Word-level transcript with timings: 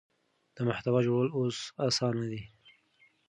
د 0.55 0.57
محتوا 0.67 0.99
جوړول 1.07 1.29
اوس 1.39 1.57
اسانه 1.87 2.25
دي. 2.31 2.41